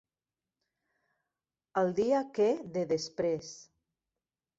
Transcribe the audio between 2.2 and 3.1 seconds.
que de